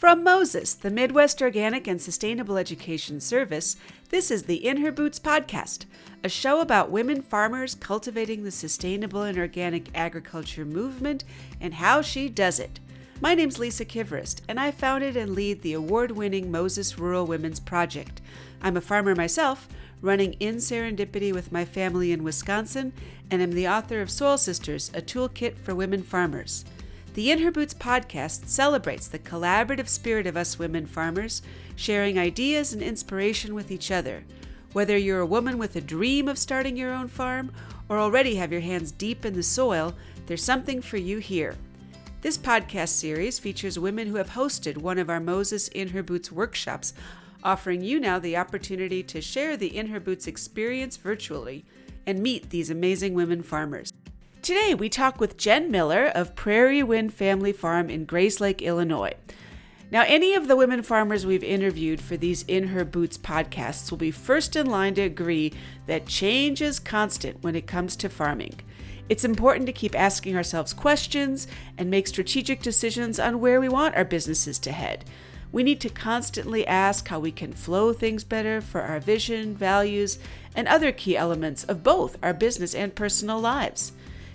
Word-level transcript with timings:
From 0.00 0.24
Moses, 0.24 0.72
the 0.72 0.88
Midwest 0.88 1.42
Organic 1.42 1.86
and 1.86 2.00
Sustainable 2.00 2.56
Education 2.56 3.20
Service, 3.20 3.76
this 4.08 4.30
is 4.30 4.44
the 4.44 4.66
In 4.66 4.78
Her 4.78 4.90
Boots 4.90 5.20
podcast, 5.20 5.84
a 6.24 6.28
show 6.30 6.62
about 6.62 6.90
women 6.90 7.20
farmers 7.20 7.74
cultivating 7.74 8.42
the 8.42 8.50
sustainable 8.50 9.20
and 9.20 9.36
organic 9.36 9.90
agriculture 9.94 10.64
movement 10.64 11.24
and 11.60 11.74
how 11.74 12.00
she 12.00 12.30
does 12.30 12.58
it. 12.58 12.80
My 13.20 13.34
name's 13.34 13.58
Lisa 13.58 13.84
Kivirist, 13.84 14.40
and 14.48 14.58
I 14.58 14.70
founded 14.70 15.18
and 15.18 15.34
lead 15.34 15.60
the 15.60 15.74
award 15.74 16.12
winning 16.12 16.50
Moses 16.50 16.98
Rural 16.98 17.26
Women's 17.26 17.60
Project. 17.60 18.22
I'm 18.62 18.78
a 18.78 18.80
farmer 18.80 19.14
myself, 19.14 19.68
running 20.00 20.32
Inn 20.40 20.56
Serendipity 20.56 21.30
with 21.30 21.52
my 21.52 21.66
family 21.66 22.10
in 22.10 22.24
Wisconsin, 22.24 22.94
and 23.30 23.42
am 23.42 23.52
the 23.52 23.68
author 23.68 24.00
of 24.00 24.10
Soil 24.10 24.38
Sisters, 24.38 24.90
a 24.94 25.02
toolkit 25.02 25.58
for 25.58 25.74
women 25.74 26.02
farmers. 26.02 26.64
The 27.14 27.32
In 27.32 27.40
Her 27.40 27.50
Boots 27.50 27.74
podcast 27.74 28.46
celebrates 28.46 29.08
the 29.08 29.18
collaborative 29.18 29.88
spirit 29.88 30.28
of 30.28 30.36
us 30.36 30.60
women 30.60 30.86
farmers, 30.86 31.42
sharing 31.74 32.20
ideas 32.20 32.72
and 32.72 32.80
inspiration 32.80 33.52
with 33.52 33.72
each 33.72 33.90
other. 33.90 34.22
Whether 34.74 34.96
you're 34.96 35.18
a 35.18 35.26
woman 35.26 35.58
with 35.58 35.74
a 35.74 35.80
dream 35.80 36.28
of 36.28 36.38
starting 36.38 36.76
your 36.76 36.92
own 36.92 37.08
farm 37.08 37.50
or 37.88 37.98
already 37.98 38.36
have 38.36 38.52
your 38.52 38.60
hands 38.60 38.92
deep 38.92 39.24
in 39.24 39.34
the 39.34 39.42
soil, 39.42 39.96
there's 40.26 40.44
something 40.44 40.80
for 40.80 40.98
you 40.98 41.18
here. 41.18 41.56
This 42.20 42.38
podcast 42.38 42.90
series 42.90 43.40
features 43.40 43.76
women 43.76 44.06
who 44.06 44.14
have 44.14 44.30
hosted 44.30 44.76
one 44.76 44.98
of 44.98 45.10
our 45.10 45.18
Moses 45.18 45.66
In 45.66 45.88
Her 45.88 46.04
Boots 46.04 46.30
workshops, 46.30 46.94
offering 47.42 47.82
you 47.82 47.98
now 47.98 48.20
the 48.20 48.36
opportunity 48.36 49.02
to 49.02 49.20
share 49.20 49.56
the 49.56 49.76
In 49.76 49.88
Her 49.88 49.98
Boots 49.98 50.28
experience 50.28 50.96
virtually 50.96 51.64
and 52.06 52.22
meet 52.22 52.50
these 52.50 52.70
amazing 52.70 53.14
women 53.14 53.42
farmers. 53.42 53.89
Today, 54.42 54.72
we 54.72 54.88
talk 54.88 55.20
with 55.20 55.36
Jen 55.36 55.70
Miller 55.70 56.06
of 56.06 56.34
Prairie 56.34 56.82
Wind 56.82 57.12
Family 57.12 57.52
Farm 57.52 57.90
in 57.90 58.06
Grace 58.06 58.38
Grayslake, 58.38 58.62
Illinois. 58.62 59.12
Now, 59.90 60.04
any 60.06 60.32
of 60.32 60.48
the 60.48 60.56
women 60.56 60.82
farmers 60.82 61.26
we've 61.26 61.44
interviewed 61.44 62.00
for 62.00 62.16
these 62.16 62.44
In 62.44 62.68
Her 62.68 62.86
Boots 62.86 63.18
podcasts 63.18 63.90
will 63.90 63.98
be 63.98 64.10
first 64.10 64.56
in 64.56 64.64
line 64.64 64.94
to 64.94 65.02
agree 65.02 65.52
that 65.84 66.06
change 66.06 66.62
is 66.62 66.78
constant 66.78 67.42
when 67.42 67.54
it 67.54 67.66
comes 67.66 67.96
to 67.96 68.08
farming. 68.08 68.60
It's 69.10 69.26
important 69.26 69.66
to 69.66 69.74
keep 69.74 69.94
asking 69.94 70.36
ourselves 70.36 70.72
questions 70.72 71.46
and 71.76 71.90
make 71.90 72.06
strategic 72.06 72.62
decisions 72.62 73.20
on 73.20 73.40
where 73.40 73.60
we 73.60 73.68
want 73.68 73.94
our 73.94 74.06
businesses 74.06 74.58
to 74.60 74.72
head. 74.72 75.04
We 75.52 75.62
need 75.62 75.82
to 75.82 75.90
constantly 75.90 76.66
ask 76.66 77.08
how 77.08 77.20
we 77.20 77.30
can 77.32 77.52
flow 77.52 77.92
things 77.92 78.24
better 78.24 78.62
for 78.62 78.80
our 78.80 79.00
vision, 79.00 79.54
values, 79.54 80.18
and 80.56 80.66
other 80.66 80.92
key 80.92 81.14
elements 81.14 81.62
of 81.64 81.82
both 81.82 82.16
our 82.22 82.32
business 82.32 82.74
and 82.74 82.94
personal 82.94 83.38
lives. 83.38 83.92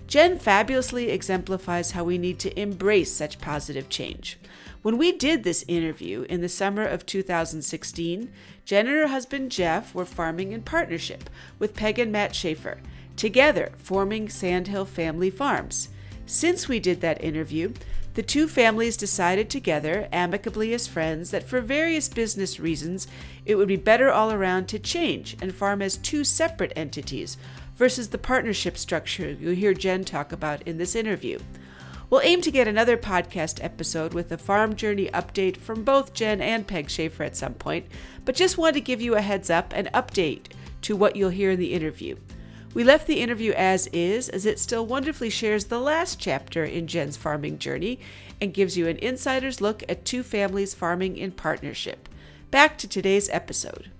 Jen 0.07 0.37
fabulously 0.37 1.09
exemplifies 1.09 1.91
how 1.91 2.03
we 2.03 2.17
need 2.17 2.37
to 2.39 2.59
embrace 2.59 3.11
such 3.11 3.39
positive 3.39 3.89
change. 3.89 4.37
When 4.83 4.99
we 4.99 5.11
did 5.11 5.43
this 5.43 5.65
interview 5.67 6.27
in 6.29 6.41
the 6.41 6.49
summer 6.49 6.85
of 6.85 7.07
2016, 7.07 8.31
Jen 8.65 8.87
and 8.87 8.95
her 8.95 9.07
husband 9.07 9.51
Jeff 9.51 9.95
were 9.95 10.05
farming 10.05 10.51
in 10.51 10.61
partnership 10.61 11.29
with 11.57 11.75
Peg 11.75 11.97
and 11.97 12.11
Matt 12.11 12.35
Schaefer, 12.35 12.81
together 13.15 13.71
forming 13.77 14.29
Sandhill 14.29 14.85
Family 14.85 15.31
Farms. 15.31 15.89
Since 16.27 16.67
we 16.67 16.79
did 16.79 17.01
that 17.01 17.23
interview, 17.23 17.73
the 18.13 18.23
two 18.23 18.47
families 18.47 18.97
decided 18.97 19.49
together, 19.49 20.07
amicably 20.11 20.73
as 20.73 20.87
friends, 20.87 21.31
that 21.31 21.43
for 21.43 21.61
various 21.61 22.07
business 22.07 22.59
reasons, 22.59 23.07
it 23.45 23.55
would 23.55 23.67
be 23.67 23.75
better 23.75 24.09
all 24.11 24.31
around 24.31 24.67
to 24.67 24.79
change 24.79 25.35
and 25.41 25.53
farm 25.53 25.81
as 25.81 25.97
two 25.97 26.23
separate 26.23 26.71
entities 26.75 27.37
versus 27.75 28.09
the 28.09 28.17
partnership 28.17 28.77
structure 28.77 29.31
you'll 29.31 29.55
hear 29.55 29.73
Jen 29.73 30.03
talk 30.03 30.31
about 30.31 30.61
in 30.63 30.77
this 30.77 30.95
interview. 30.95 31.39
We'll 32.09 32.21
aim 32.21 32.41
to 32.41 32.51
get 32.51 32.67
another 32.67 32.97
podcast 32.97 33.63
episode 33.63 34.13
with 34.13 34.31
a 34.31 34.37
farm 34.37 34.75
journey 34.75 35.09
update 35.13 35.57
from 35.57 35.83
both 35.83 36.13
Jen 36.13 36.39
and 36.39 36.67
Peg 36.67 36.89
Schaefer 36.89 37.23
at 37.23 37.35
some 37.35 37.55
point, 37.55 37.87
but 38.23 38.35
just 38.35 38.57
want 38.57 38.75
to 38.75 38.81
give 38.81 39.01
you 39.01 39.15
a 39.15 39.21
heads 39.21 39.49
up 39.49 39.73
and 39.75 39.91
update 39.91 40.51
to 40.83 40.95
what 40.95 41.15
you'll 41.15 41.29
hear 41.29 41.51
in 41.51 41.59
the 41.59 41.73
interview. 41.73 42.15
We 42.75 42.83
left 42.83 43.07
the 43.07 43.21
interview 43.21 43.53
as 43.53 43.87
is, 43.87 44.29
as 44.29 44.45
it 44.45 44.59
still 44.59 44.85
wonderfully 44.85 45.29
shares 45.29 45.65
the 45.65 45.79
last 45.79 46.19
chapter 46.19 46.63
in 46.63 46.87
Jen's 46.87 47.17
farming 47.17 47.57
journey 47.57 47.99
and 48.41 48.53
gives 48.53 48.77
you 48.77 48.87
an 48.87 48.97
insider's 48.97 49.61
look 49.61 49.81
at 49.87 50.05
two 50.05 50.23
families 50.23 50.73
farming 50.73 51.17
in 51.17 51.31
partnership. 51.31 52.09
Back 52.51 52.77
to 52.79 52.87
today's 52.87 53.29
episode. 53.29 53.91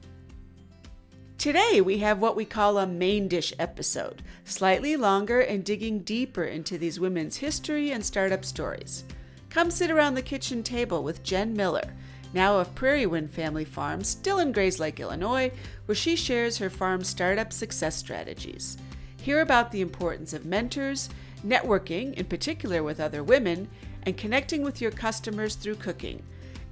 Today, 1.38 1.80
we 1.82 2.00
have 2.00 2.20
what 2.20 2.36
we 2.36 2.46
call 2.46 2.78
a 2.78 2.88
main 2.88 3.28
dish 3.28 3.54
episode, 3.60 4.24
slightly 4.46 4.96
longer 4.96 5.42
and 5.42 5.64
digging 5.64 6.00
deeper 6.00 6.44
into 6.44 6.78
these 6.78 7.00
women's 7.00 7.38
history 7.38 7.92
and 7.92 8.04
startup 8.04 8.44
stories. 8.44 9.04
Come 9.50 9.70
sit 9.70 9.92
around 9.92 10.16
the 10.16 10.22
kitchen 10.22 10.64
table 10.64 11.04
with 11.04 11.24
Jen 11.24 11.54
Miller, 11.54 11.94
now 12.34 12.58
of 12.58 12.74
Prairie 12.74 13.06
Wind 13.06 13.32
Family 13.32 13.66
Farm, 13.66 14.04
still 14.04 14.40
in 14.40 14.54
Grayslake, 14.54 14.98
Illinois, 14.98 15.52
where 15.86 15.96
she 15.96 16.16
shares 16.16 16.58
her 16.58 16.70
farm's 16.70 17.10
startup 17.10 17.54
success 17.54 17.96
strategies. 17.96 18.78
Hear 19.22 19.42
about 19.42 19.72
the 19.72 19.82
importance 19.82 20.34
of 20.34 20.46
mentors, 20.46 21.10
networking, 21.46 22.14
in 22.16 22.26
particular 22.26 22.82
with 22.82 23.00
other 23.00 23.24
women, 23.24 23.68
and 24.04 24.18
connecting 24.18 24.64
with 24.64 24.82
your 24.82 24.92
customers 24.92 25.56
through 25.56 25.76
cooking. 25.76 26.24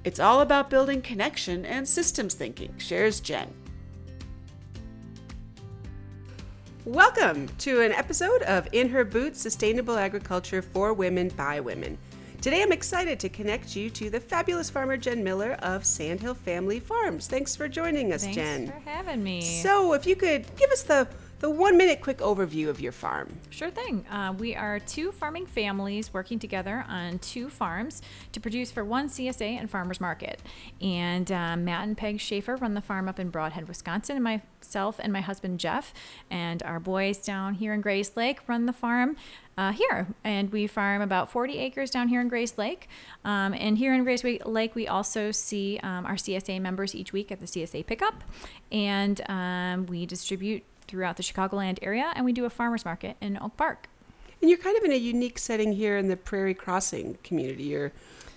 It's 0.04 0.20
all 0.20 0.40
about 0.40 0.70
building 0.70 1.00
connection 1.00 1.64
and 1.64 1.86
systems 1.86 2.34
thinking, 2.34 2.76
shares 2.78 3.20
Jen. 3.20 3.52
Welcome 6.86 7.48
to 7.60 7.80
an 7.80 7.92
episode 7.92 8.42
of 8.42 8.68
In 8.72 8.90
Her 8.90 9.06
Boots 9.06 9.40
Sustainable 9.40 9.96
Agriculture 9.96 10.60
for 10.60 10.92
Women 10.92 11.28
by 11.30 11.58
Women. 11.58 11.96
Today 12.42 12.62
I'm 12.62 12.72
excited 12.72 13.18
to 13.20 13.30
connect 13.30 13.74
you 13.74 13.88
to 13.88 14.10
the 14.10 14.20
fabulous 14.20 14.68
farmer 14.68 14.98
Jen 14.98 15.24
Miller 15.24 15.52
of 15.60 15.86
Sandhill 15.86 16.34
Family 16.34 16.80
Farms. 16.80 17.26
Thanks 17.26 17.56
for 17.56 17.68
joining 17.68 18.12
us, 18.12 18.24
Thanks 18.24 18.36
Jen. 18.36 18.66
Thanks 18.66 18.84
for 18.84 18.90
having 18.90 19.24
me. 19.24 19.40
So, 19.40 19.94
if 19.94 20.04
you 20.04 20.14
could 20.14 20.44
give 20.56 20.70
us 20.72 20.82
the 20.82 21.08
the 21.40 21.50
one 21.50 21.76
minute 21.76 22.00
quick 22.00 22.18
overview 22.18 22.68
of 22.68 22.80
your 22.80 22.92
farm. 22.92 23.28
Sure 23.50 23.70
thing. 23.70 24.06
Uh, 24.08 24.34
we 24.38 24.54
are 24.54 24.78
two 24.78 25.10
farming 25.10 25.46
families 25.46 26.12
working 26.14 26.38
together 26.38 26.84
on 26.88 27.18
two 27.18 27.48
farms 27.48 28.02
to 28.32 28.40
produce 28.40 28.70
for 28.70 28.84
one 28.84 29.08
CSA 29.08 29.58
and 29.58 29.70
farmers 29.70 30.00
market. 30.00 30.40
And 30.80 31.30
uh, 31.32 31.56
Matt 31.56 31.88
and 31.88 31.96
Peg 31.96 32.20
Schaefer 32.20 32.56
run 32.56 32.74
the 32.74 32.80
farm 32.80 33.08
up 33.08 33.18
in 33.18 33.30
Brodhead, 33.30 33.66
Wisconsin, 33.66 34.16
and 34.16 34.24
myself 34.24 34.96
and 34.98 35.12
my 35.12 35.20
husband 35.20 35.60
Jeff 35.60 35.92
and 36.30 36.62
our 36.62 36.78
boys 36.78 37.18
down 37.18 37.54
here 37.54 37.74
in 37.74 37.80
Grace 37.80 38.04
Grayslake 38.04 38.38
run 38.46 38.66
the 38.66 38.72
farm. 38.72 39.16
Uh, 39.56 39.70
here, 39.70 40.08
and 40.24 40.50
we 40.50 40.66
farm 40.66 41.00
about 41.00 41.30
40 41.30 41.58
acres 41.58 41.88
down 41.88 42.08
here 42.08 42.20
in 42.20 42.28
Grayslake. 42.28 42.88
Um, 43.24 43.54
and 43.54 43.78
here 43.78 43.94
in 43.94 44.04
Grayslake, 44.04 44.74
we 44.74 44.88
also 44.88 45.30
see 45.30 45.78
um, 45.84 46.04
our 46.06 46.16
CSA 46.16 46.60
members 46.60 46.92
each 46.92 47.12
week 47.12 47.30
at 47.30 47.38
the 47.38 47.46
CSA 47.46 47.86
pickup, 47.86 48.24
and 48.72 49.20
um, 49.30 49.86
we 49.86 50.06
distribute 50.06 50.64
throughout 50.94 51.16
the 51.16 51.24
Chicagoland 51.24 51.76
area, 51.82 52.12
and 52.14 52.24
we 52.24 52.32
do 52.32 52.44
a 52.44 52.50
farmers 52.50 52.84
market 52.84 53.16
in 53.20 53.36
Oak 53.42 53.56
Park. 53.56 53.88
And 54.40 54.48
you're 54.48 54.60
kind 54.60 54.78
of 54.78 54.84
in 54.84 54.92
a 54.92 54.96
unique 54.96 55.40
setting 55.40 55.72
here 55.72 55.98
in 55.98 56.06
the 56.06 56.16
Prairie 56.16 56.54
Crossing 56.54 57.18
community. 57.24 57.64
You're 57.64 57.90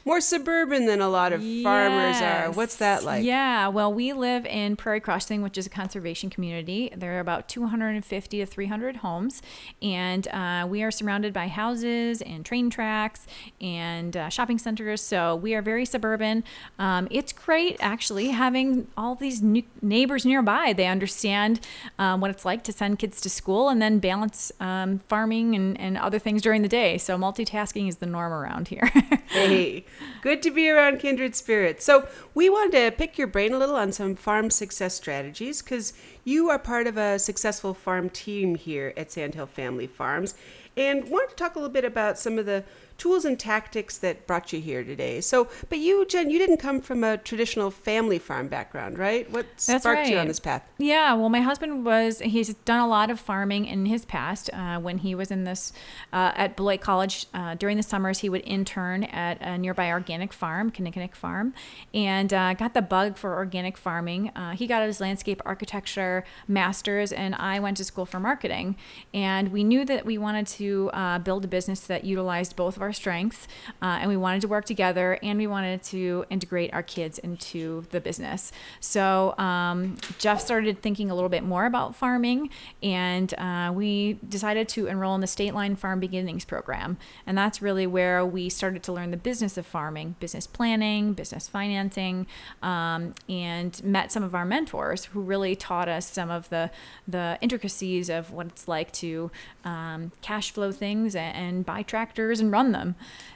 more 0.08 0.22
suburban 0.22 0.86
than 0.86 1.02
a 1.02 1.10
lot 1.10 1.34
of 1.34 1.42
farmers 1.64 2.22
are. 2.22 2.50
What's 2.52 2.78
that 2.78 3.04
like? 3.04 3.26
Yeah, 3.26 3.68
well, 3.68 3.94
we 3.94 4.14
live 4.14 4.46
in 4.46 4.78
Prairie 4.78 5.02
Crossing, 5.02 5.42
which 5.42 5.58
is 5.58 5.68
a 5.68 5.70
conservation 5.70 6.30
community. 6.30 6.92
There 6.96 7.18
are 7.18 7.20
about 7.20 7.50
250 7.50 8.40
to 8.40 8.46
300 8.46 8.98
homes, 8.98 9.42
and 9.82 10.28
uh, 10.30 10.66
we 10.68 10.82
are 10.82 10.92
surrounded 10.92 11.34
by 11.34 11.48
houses 11.50 12.22
and 12.22 12.46
train 12.46 12.70
tracks 12.70 13.28
and 13.60 14.16
uh, 14.16 14.30
shopping 14.30 14.58
centers. 14.58 15.02
So 15.02 15.36
we 15.36 15.54
are 15.56 15.62
very 15.62 15.84
suburban. 15.84 16.46
Um, 16.80 17.10
it's 17.12 17.34
great, 17.34 17.76
actually, 17.82 18.30
having 18.30 18.88
all 18.96 19.16
these 19.16 19.42
neighbors 19.82 20.26
nearby. 20.26 20.72
They 20.72 20.88
understand 20.88 21.60
um, 22.00 22.22
what 22.22 22.32
it's 22.32 22.46
like 22.46 22.64
to 22.64 22.72
send 22.72 23.00
kids 23.00 23.20
to 23.22 23.30
school 23.30 23.68
and 23.68 23.82
then 23.82 24.00
balance 24.00 24.54
um, 24.62 25.00
farming 25.10 25.54
and, 25.54 25.78
and 25.80 25.98
other 25.98 26.18
things 26.18 26.42
during 26.42 26.62
the 26.62 26.70
day. 26.70 26.98
So 26.98 27.18
multitasking 27.18 27.90
is 27.90 27.98
the 27.98 28.06
norm 28.06 28.32
around 28.32 28.70
here. 28.70 28.86
hey. 29.28 29.84
Good 30.22 30.42
to 30.44 30.52
be 30.52 30.70
around 30.70 31.00
kindred 31.00 31.36
spirits. 31.36 31.86
So, 31.86 32.08
we 32.34 32.50
wanted 32.50 32.72
to 32.72 32.98
pick 32.98 33.18
your 33.18 33.28
brain 33.28 33.54
a 33.54 33.58
little 33.58 33.76
on 33.76 33.92
some 33.92 34.16
farm 34.16 34.50
success 34.50 34.94
strategies 34.94 35.62
because 35.62 35.94
you 36.24 36.50
are 36.50 36.60
part 36.60 36.88
of 36.88 36.98
a 36.98 37.20
successful 37.20 37.74
farm 37.74 38.10
team 38.10 38.56
here 38.56 38.94
at 38.98 39.12
Sandhill 39.12 39.48
Family 39.48 39.88
Farms 39.88 40.36
and 40.76 41.10
wanted 41.10 41.30
to 41.30 41.36
talk 41.36 41.56
a 41.56 41.60
little 41.60 41.74
bit 41.74 41.86
about 41.86 42.20
some 42.20 42.38
of 42.38 42.46
the 42.46 42.64
tools 42.98 43.26
and 43.26 43.40
tactics 43.40 43.98
that 44.00 44.28
brought 44.28 44.52
you 44.52 44.60
here 44.60 44.84
today. 44.84 45.22
So, 45.22 45.48
but 45.70 45.80
you, 45.80 46.06
Jen, 46.06 46.30
you 46.30 46.40
didn't 46.40 46.58
come 46.58 46.82
from 46.82 47.04
a 47.04 47.18
traditional 47.18 47.72
family 47.72 48.20
farm 48.20 48.48
background, 48.48 48.98
right? 48.98 49.30
What 49.32 49.46
That's 49.54 49.84
sparked 49.84 49.86
right. 49.86 50.10
you 50.10 50.18
on 50.18 50.28
this 50.28 50.40
path? 50.40 50.68
Yeah, 50.78 51.14
well, 51.14 51.30
my 51.30 51.42
husband 51.42 51.86
was, 51.86 52.20
he's 52.20 52.54
done 52.54 52.80
a 52.80 52.88
lot 52.88 53.10
of 53.10 53.20
farming 53.20 53.66
in 53.66 53.86
his 53.86 54.06
past. 54.06 54.50
Uh, 54.54 54.80
when 54.80 55.00
he 55.00 55.16
was 55.16 55.32
in 55.32 55.44
this, 55.44 55.74
uh, 56.12 56.32
at 56.36 56.56
Beloit 56.56 56.82
College, 56.82 57.28
uh, 57.34 57.56
during 57.56 57.78
the 57.78 57.84
summers, 57.84 58.20
he 58.20 58.30
would 58.30 58.42
intern 58.46 59.04
at 59.06 59.40
a 59.42 59.58
nearby 59.58 59.90
Organic 59.90 60.34
Farm, 60.34 60.72
Kinnikinnick 60.72 61.16
Farm, 61.16 61.54
and 61.94 62.34
uh, 62.34 62.54
got 62.54 62.74
the 62.74 62.82
bug 62.82 63.18
for 63.18 63.36
organic 63.36 63.78
farming. 63.78 64.30
Uh, 64.36 64.52
he 64.52 64.68
got 64.68 64.84
his 64.84 65.00
landscape 65.00 65.42
architecture 65.46 66.24
master's, 66.48 67.12
and 67.12 67.36
I 67.36 67.60
went 67.60 67.78
to 67.78 67.84
school 67.84 68.06
for 68.06 68.20
marketing. 68.20 68.76
And 69.14 69.52
we 69.52 69.64
knew 69.64 69.86
that 69.86 70.06
we 70.06 70.18
wanted 70.18 70.48
to 70.48 70.90
uh, 70.94 71.20
build 71.20 71.46
a 71.46 71.48
business 71.48 71.82
that 71.82 72.04
utilized 72.04 72.56
both 72.56 72.76
of 72.76 72.82
our 72.82 72.87
strengths, 72.94 73.48
uh, 73.82 74.00
and 74.00 74.10
we 74.10 74.18
wanted 74.18 74.42
to 74.42 74.48
work 74.48 74.66
together, 74.66 75.20
and 75.24 75.38
we 75.38 75.48
wanted 75.48 75.84
to 75.84 76.26
integrate 76.30 76.74
our 76.74 76.84
kids 76.84 77.20
into 77.20 77.86
the 77.92 78.00
business. 78.00 78.52
So 78.80 79.38
um, 79.38 79.98
Jeff 80.18 80.42
started 80.42 80.82
thinking 80.82 81.10
a 81.12 81.16
little 81.16 81.30
bit 81.30 81.44
more 81.44 81.66
about 81.66 81.96
farming, 81.96 82.50
and 82.82 83.34
uh, 83.38 83.72
we 83.74 84.20
decided 84.28 84.68
to 84.70 84.88
enroll 84.88 85.16
in 85.16 85.22
the 85.22 85.28
State 85.28 85.54
Line 85.54 85.76
Farm 85.76 86.00
Beginnings 86.00 86.46
program. 86.46 86.98
And 87.26 87.38
that's 87.38 87.62
really 87.62 87.88
where 87.88 88.26
we 88.26 88.50
started 88.50 88.84
to 88.84 88.94
learn 88.94 89.12
the 89.12 89.18
business 89.18 89.58
of 89.58 89.66
farming, 89.66 90.16
business 90.20 90.48
planning, 90.48 91.14
business 91.14 91.48
financing, 91.48 92.28
um, 92.62 93.14
and 93.30 93.84
met 93.84 94.12
some 94.12 94.24
of 94.24 94.34
our 94.34 94.46
mentors 94.46 95.06
who 95.06 95.22
really 95.22 95.56
taught 95.56 95.90
us 95.90 96.10
some 96.10 96.30
of 96.30 96.50
the, 96.50 96.72
the 97.08 97.38
intricacies 97.42 98.10
of 98.10 98.32
what 98.32 98.48
it's 98.48 98.68
like 98.68 98.92
to 98.94 99.32
um, 99.66 100.12
cash 100.22 100.52
flow 100.52 100.72
things 100.72 101.16
and, 101.16 101.36
and, 101.36 101.66
buy 101.66 101.82
tractors 101.82 102.40
and 102.40 102.52
run 102.52 102.72
them. 102.72 102.77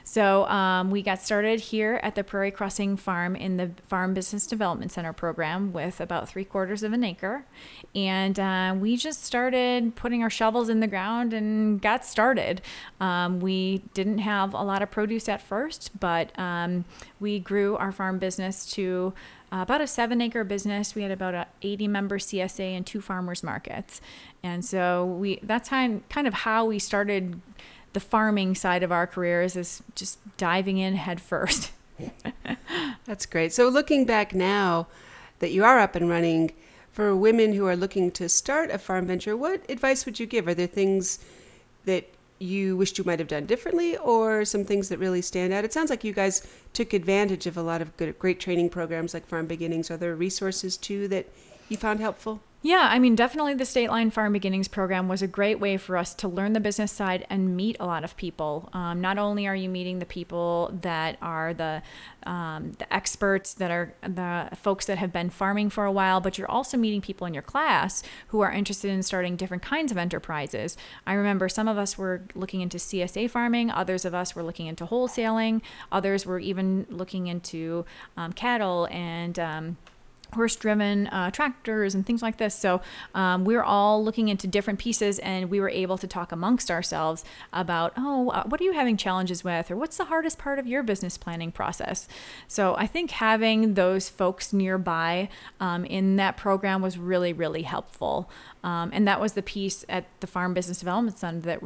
So 0.04 0.46
um, 0.46 0.90
we 0.90 1.00
got 1.02 1.22
started 1.22 1.60
here 1.60 2.00
at 2.02 2.14
the 2.14 2.24
Prairie 2.24 2.50
Crossing 2.50 2.96
Farm 2.96 3.36
in 3.36 3.56
the 3.56 3.70
Farm 3.88 4.14
Business 4.14 4.46
Development 4.46 4.90
Center 4.90 5.12
program 5.12 5.72
with 5.72 6.00
about 6.00 6.28
three 6.28 6.44
quarters 6.44 6.82
of 6.82 6.92
an 6.92 7.04
acre. 7.04 7.44
And 7.94 8.38
uh, 8.38 8.74
we 8.78 8.96
just 8.96 9.24
started 9.24 9.94
putting 9.94 10.22
our 10.22 10.30
shovels 10.30 10.68
in 10.68 10.80
the 10.80 10.86
ground 10.86 11.32
and 11.32 11.80
got 11.80 12.04
started. 12.04 12.62
Um, 13.00 13.40
we 13.40 13.82
didn't 13.94 14.18
have 14.18 14.54
a 14.54 14.62
lot 14.62 14.82
of 14.82 14.90
produce 14.90 15.28
at 15.28 15.40
first, 15.40 15.98
but 16.00 16.36
um, 16.38 16.84
we 17.20 17.38
grew 17.38 17.76
our 17.76 17.92
farm 17.92 18.18
business 18.18 18.66
to 18.72 19.12
uh, 19.52 19.62
about 19.62 19.82
a 19.82 19.86
seven 19.86 20.20
acre 20.22 20.44
business. 20.44 20.94
We 20.94 21.02
had 21.02 21.10
about 21.10 21.34
a 21.34 21.46
80 21.60 21.86
member 21.88 22.18
CSA 22.18 22.76
and 22.76 22.86
two 22.86 23.00
farmers 23.00 23.42
markets. 23.42 24.00
And 24.42 24.64
so 24.64 25.04
we 25.04 25.40
that's 25.42 25.68
kind 25.68 26.02
of 26.16 26.34
how 26.34 26.64
we 26.64 26.78
started 26.78 27.40
the 27.92 28.00
farming 28.00 28.54
side 28.54 28.82
of 28.82 28.92
our 28.92 29.06
careers 29.06 29.56
is 29.56 29.82
just 29.94 30.18
diving 30.36 30.78
in 30.78 30.94
head 30.94 31.20
first. 31.20 31.72
That's 33.04 33.26
great. 33.26 33.52
So 33.52 33.68
looking 33.68 34.04
back 34.04 34.34
now 34.34 34.86
that 35.40 35.52
you 35.52 35.64
are 35.64 35.78
up 35.78 35.94
and 35.94 36.08
running, 36.08 36.52
for 36.92 37.16
women 37.16 37.54
who 37.54 37.66
are 37.66 37.74
looking 37.74 38.10
to 38.12 38.28
start 38.28 38.70
a 38.70 38.78
farm 38.78 39.06
venture, 39.06 39.36
what 39.36 39.68
advice 39.70 40.04
would 40.04 40.20
you 40.20 40.26
give? 40.26 40.46
Are 40.46 40.54
there 40.54 40.66
things 40.66 41.18
that 41.86 42.06
you 42.38 42.76
wished 42.76 42.98
you 42.98 43.04
might 43.04 43.18
have 43.18 43.28
done 43.28 43.46
differently 43.46 43.96
or 43.96 44.44
some 44.44 44.64
things 44.64 44.90
that 44.90 44.98
really 44.98 45.22
stand 45.22 45.52
out? 45.52 45.64
It 45.64 45.72
sounds 45.72 45.88
like 45.88 46.04
you 46.04 46.12
guys 46.12 46.46
took 46.74 46.92
advantage 46.92 47.46
of 47.46 47.56
a 47.56 47.62
lot 47.62 47.80
of 47.80 47.96
good, 47.96 48.18
great 48.18 48.40
training 48.40 48.68
programs 48.68 49.14
like 49.14 49.26
Farm 49.26 49.46
Beginnings. 49.46 49.90
Are 49.90 49.96
there 49.96 50.14
resources 50.14 50.76
too 50.76 51.08
that 51.08 51.26
you 51.68 51.76
found 51.76 52.00
helpful? 52.00 52.40
Yeah, 52.64 52.86
I 52.88 53.00
mean, 53.00 53.16
definitely 53.16 53.54
the 53.54 53.64
State 53.64 53.90
Line 53.90 54.12
Farm 54.12 54.32
Beginnings 54.32 54.68
program 54.68 55.08
was 55.08 55.20
a 55.20 55.26
great 55.26 55.58
way 55.58 55.76
for 55.76 55.96
us 55.96 56.14
to 56.14 56.28
learn 56.28 56.52
the 56.52 56.60
business 56.60 56.92
side 56.92 57.26
and 57.28 57.56
meet 57.56 57.76
a 57.80 57.86
lot 57.86 58.04
of 58.04 58.16
people. 58.16 58.70
Um, 58.72 59.00
not 59.00 59.18
only 59.18 59.48
are 59.48 59.56
you 59.56 59.68
meeting 59.68 59.98
the 59.98 60.06
people 60.06 60.70
that 60.82 61.18
are 61.20 61.52
the 61.52 61.82
um, 62.24 62.70
the 62.78 62.92
experts, 62.94 63.54
that 63.54 63.72
are 63.72 63.94
the 64.02 64.48
folks 64.54 64.86
that 64.86 64.96
have 64.96 65.12
been 65.12 65.28
farming 65.28 65.70
for 65.70 65.84
a 65.84 65.90
while, 65.90 66.20
but 66.20 66.38
you're 66.38 66.48
also 66.48 66.76
meeting 66.76 67.00
people 67.00 67.26
in 67.26 67.34
your 67.34 67.42
class 67.42 68.04
who 68.28 68.42
are 68.42 68.52
interested 68.52 68.92
in 68.92 69.02
starting 69.02 69.34
different 69.34 69.64
kinds 69.64 69.90
of 69.90 69.98
enterprises. 69.98 70.76
I 71.04 71.14
remember 71.14 71.48
some 71.48 71.66
of 71.66 71.78
us 71.78 71.98
were 71.98 72.22
looking 72.36 72.60
into 72.60 72.76
CSA 72.76 73.28
farming, 73.28 73.72
others 73.72 74.04
of 74.04 74.14
us 74.14 74.36
were 74.36 74.44
looking 74.44 74.68
into 74.68 74.86
wholesaling, 74.86 75.62
others 75.90 76.24
were 76.24 76.38
even 76.38 76.86
looking 76.88 77.26
into 77.26 77.86
um, 78.16 78.32
cattle 78.32 78.86
and 78.92 79.36
um, 79.40 79.76
horse 80.34 80.56
driven 80.56 81.06
uh, 81.08 81.30
tractors 81.30 81.94
and 81.94 82.06
things 82.06 82.22
like 82.22 82.38
this. 82.38 82.54
So 82.54 82.80
um, 83.14 83.44
we 83.44 83.54
were 83.54 83.64
all 83.64 84.02
looking 84.02 84.28
into 84.28 84.46
different 84.46 84.78
pieces 84.78 85.18
and 85.20 85.50
we 85.50 85.60
were 85.60 85.68
able 85.68 85.98
to 85.98 86.06
talk 86.06 86.32
amongst 86.32 86.70
ourselves 86.70 87.24
about, 87.52 87.92
oh, 87.96 88.30
uh, 88.30 88.44
what 88.44 88.60
are 88.60 88.64
you 88.64 88.72
having 88.72 88.96
challenges 88.96 89.44
with? 89.44 89.70
Or 89.70 89.76
what's 89.76 89.96
the 89.96 90.06
hardest 90.06 90.38
part 90.38 90.58
of 90.58 90.66
your 90.66 90.82
business 90.82 91.16
planning 91.16 91.52
process? 91.52 92.08
So 92.48 92.74
I 92.76 92.86
think 92.86 93.12
having 93.12 93.74
those 93.74 94.08
folks 94.08 94.52
nearby 94.52 95.28
um, 95.60 95.84
in 95.84 96.16
that 96.16 96.36
program 96.36 96.82
was 96.82 96.98
really, 96.98 97.32
really 97.32 97.62
helpful. 97.62 98.30
Um, 98.64 98.90
and 98.92 99.06
that 99.08 99.20
was 99.20 99.32
the 99.32 99.42
piece 99.42 99.84
at 99.88 100.06
the 100.20 100.26
Farm 100.26 100.54
Business 100.54 100.78
Development 100.78 101.18
Center 101.18 101.40
that 101.40 101.60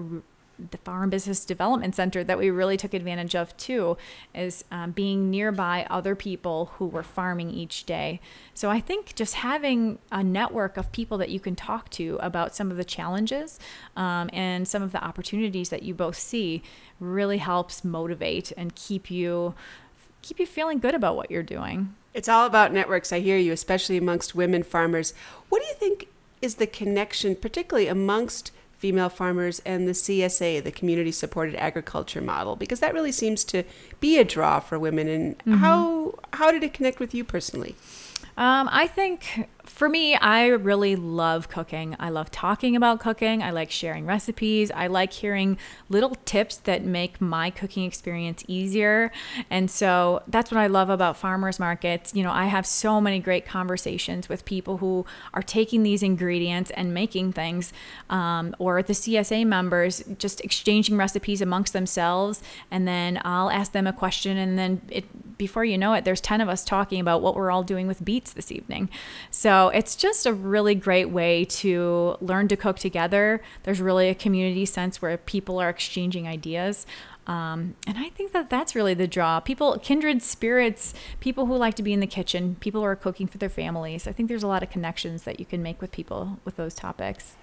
the 0.70 0.78
Farm 0.78 1.10
Business 1.10 1.44
Development 1.44 1.94
Center 1.94 2.24
that 2.24 2.38
we 2.38 2.50
really 2.50 2.76
took 2.76 2.94
advantage 2.94 3.34
of 3.34 3.56
too 3.56 3.96
is 4.34 4.64
um, 4.70 4.92
being 4.92 5.30
nearby 5.30 5.86
other 5.90 6.14
people 6.14 6.72
who 6.76 6.86
were 6.86 7.02
farming 7.02 7.50
each 7.50 7.84
day. 7.84 8.20
So 8.54 8.70
I 8.70 8.80
think 8.80 9.14
just 9.14 9.34
having 9.34 9.98
a 10.10 10.22
network 10.22 10.76
of 10.76 10.90
people 10.92 11.18
that 11.18 11.28
you 11.28 11.40
can 11.40 11.56
talk 11.56 11.90
to 11.90 12.18
about 12.20 12.54
some 12.54 12.70
of 12.70 12.76
the 12.76 12.84
challenges 12.84 13.58
um, 13.96 14.30
and 14.32 14.66
some 14.66 14.82
of 14.82 14.92
the 14.92 15.02
opportunities 15.04 15.68
that 15.68 15.82
you 15.82 15.94
both 15.94 16.16
see 16.16 16.62
really 17.00 17.38
helps 17.38 17.84
motivate 17.84 18.52
and 18.56 18.74
keep 18.74 19.10
you 19.10 19.54
keep 20.22 20.40
you 20.40 20.46
feeling 20.46 20.80
good 20.80 20.94
about 20.94 21.14
what 21.14 21.30
you're 21.30 21.42
doing. 21.42 21.94
It's 22.12 22.28
all 22.28 22.46
about 22.46 22.72
networks. 22.72 23.12
I 23.12 23.20
hear 23.20 23.38
you, 23.38 23.52
especially 23.52 23.96
amongst 23.96 24.34
women 24.34 24.64
farmers. 24.64 25.14
What 25.50 25.62
do 25.62 25.68
you 25.68 25.74
think 25.74 26.08
is 26.42 26.56
the 26.56 26.66
connection, 26.66 27.36
particularly 27.36 27.86
amongst 27.86 28.50
female 28.78 29.08
farmers 29.08 29.60
and 29.64 29.88
the 29.88 29.92
CSA, 29.92 30.62
the 30.62 30.72
community 30.72 31.12
supported 31.12 31.54
agriculture 31.56 32.20
model, 32.20 32.56
because 32.56 32.80
that 32.80 32.94
really 32.94 33.12
seems 33.12 33.44
to 33.44 33.64
be 34.00 34.18
a 34.18 34.24
draw 34.24 34.60
for 34.60 34.78
women. 34.78 35.08
And 35.08 35.38
mm-hmm. 35.38 35.54
how 35.54 36.14
how 36.32 36.50
did 36.50 36.62
it 36.62 36.72
connect 36.72 37.00
with 37.00 37.14
you 37.14 37.24
personally? 37.24 37.74
Um, 38.36 38.68
I 38.70 38.86
think 38.86 39.48
for 39.66 39.88
me, 39.88 40.14
I 40.14 40.46
really 40.46 40.96
love 40.96 41.48
cooking. 41.48 41.96
I 41.98 42.08
love 42.08 42.30
talking 42.30 42.76
about 42.76 43.00
cooking. 43.00 43.42
I 43.42 43.50
like 43.50 43.70
sharing 43.70 44.06
recipes. 44.06 44.70
I 44.70 44.86
like 44.86 45.12
hearing 45.12 45.58
little 45.88 46.14
tips 46.24 46.56
that 46.58 46.84
make 46.84 47.20
my 47.20 47.50
cooking 47.50 47.84
experience 47.84 48.44
easier. 48.46 49.10
And 49.50 49.70
so 49.70 50.22
that's 50.28 50.50
what 50.50 50.58
I 50.58 50.68
love 50.68 50.88
about 50.88 51.16
farmers 51.16 51.58
markets. 51.58 52.14
You 52.14 52.22
know, 52.22 52.30
I 52.30 52.46
have 52.46 52.66
so 52.66 53.00
many 53.00 53.18
great 53.18 53.44
conversations 53.44 54.28
with 54.28 54.44
people 54.44 54.78
who 54.78 55.04
are 55.34 55.42
taking 55.42 55.82
these 55.82 56.02
ingredients 56.02 56.70
and 56.70 56.94
making 56.94 57.32
things, 57.32 57.72
um, 58.08 58.54
or 58.58 58.82
the 58.82 58.92
CSA 58.92 59.46
members 59.46 60.02
just 60.18 60.40
exchanging 60.42 60.96
recipes 60.96 61.40
amongst 61.40 61.72
themselves. 61.72 62.42
And 62.70 62.86
then 62.86 63.20
I'll 63.24 63.50
ask 63.50 63.72
them 63.72 63.86
a 63.86 63.92
question, 63.92 64.36
and 64.36 64.58
then 64.58 64.80
it, 64.88 65.38
before 65.38 65.64
you 65.64 65.76
know 65.76 65.92
it, 65.94 66.04
there's 66.04 66.20
10 66.20 66.40
of 66.40 66.48
us 66.48 66.64
talking 66.64 67.00
about 67.00 67.20
what 67.20 67.34
we're 67.34 67.50
all 67.50 67.62
doing 67.62 67.86
with 67.86 68.04
beets 68.04 68.32
this 68.32 68.52
evening. 68.52 68.88
So 69.30 69.55
so 69.56 69.68
it's 69.68 69.96
just 69.96 70.26
a 70.26 70.34
really 70.34 70.74
great 70.74 71.08
way 71.08 71.46
to 71.46 72.18
learn 72.20 72.46
to 72.48 72.58
cook 72.58 72.78
together. 72.78 73.40
There's 73.62 73.80
really 73.80 74.10
a 74.10 74.14
community 74.14 74.66
sense 74.66 75.00
where 75.00 75.16
people 75.16 75.58
are 75.58 75.70
exchanging 75.70 76.28
ideas. 76.28 76.84
Um, 77.26 77.74
and 77.86 77.96
I 77.96 78.10
think 78.10 78.32
that 78.32 78.50
that's 78.50 78.74
really 78.74 78.92
the 78.92 79.08
draw. 79.08 79.40
People, 79.40 79.78
kindred 79.78 80.22
spirits, 80.22 80.92
people 81.20 81.46
who 81.46 81.56
like 81.56 81.74
to 81.76 81.82
be 81.82 81.94
in 81.94 82.00
the 82.00 82.06
kitchen, 82.06 82.56
people 82.60 82.82
who 82.82 82.86
are 82.86 82.96
cooking 82.96 83.26
for 83.26 83.38
their 83.38 83.48
families. 83.48 84.06
I 84.06 84.12
think 84.12 84.28
there's 84.28 84.42
a 84.42 84.46
lot 84.46 84.62
of 84.62 84.68
connections 84.68 85.22
that 85.22 85.40
you 85.40 85.46
can 85.46 85.62
make 85.62 85.80
with 85.80 85.90
people 85.90 86.38
with 86.44 86.56
those 86.56 86.74
topics. 86.74 87.36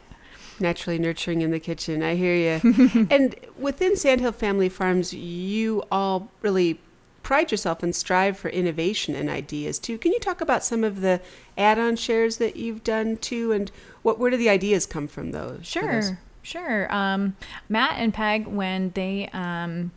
Naturally 0.60 1.00
nurturing 1.00 1.42
in 1.42 1.50
the 1.50 1.60
kitchen. 1.60 2.04
I 2.04 2.14
hear 2.14 2.36
you. 2.36 3.08
and 3.10 3.36
within 3.58 3.96
Sandhill 3.96 4.34
Family 4.34 4.70
Farms, 4.70 5.16
you 5.16 5.84
all 5.92 6.30
really 6.44 6.80
pride 7.24 7.52
yourself 7.52 7.82
and 7.82 7.96
strive 7.96 8.38
for 8.38 8.50
innovation 8.50 9.16
and 9.16 9.30
ideas 9.30 9.80
too. 9.80 9.98
Can 9.98 10.12
you 10.12 10.20
talk 10.20 10.42
about 10.42 10.64
some 10.64 10.84
of 10.84 11.02
the 11.02 11.22
add-on 11.58 11.96
shares 11.96 12.38
that 12.38 12.58
you've 12.58 12.84
done 12.84 13.18
too, 13.18 13.52
and 13.52 13.72
what 14.04 14.20
where 14.20 14.30
do 14.30 14.38
the 14.38 14.50
ideas 14.50 14.86
come 14.86 15.08
from 15.08 15.32
those? 15.32 15.66
Sure, 15.66 16.02
those? 16.02 16.12
sure. 16.44 16.94
Um, 16.94 17.36
Matt 17.70 17.96
and 17.98 18.14
Peg, 18.14 18.46
when 18.46 18.92
they 18.92 19.30
um, 19.34 19.92